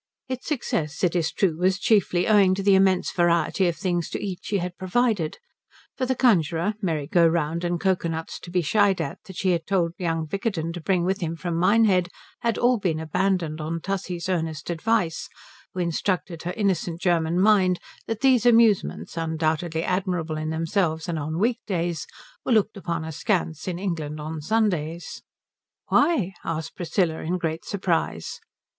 [0.27, 4.19] Its success it is true was chiefly owing to the immense variety of things to
[4.19, 5.37] eat she had provided;
[5.95, 9.51] for the conjuror, merry go round, and cocoa nuts to be shied at that she
[9.51, 12.09] had told young Vickerton to bring with him from Minehead,
[12.39, 15.29] had all been abandoned on Tussie's earnest advice,
[15.75, 21.37] who instructed her innocent German mind that these amusements, undoubtedly admirable in themselves and on
[21.37, 22.07] week days,
[22.43, 25.21] were looked upon askance in England on Sundays.
[25.89, 28.39] "Why?" asked Priscilla, in great surprise.